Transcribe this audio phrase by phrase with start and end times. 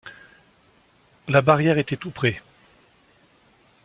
[1.27, 2.41] La barrière était tout près.